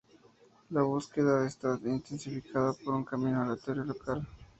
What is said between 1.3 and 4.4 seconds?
está intensificada por un camino aleatorio local.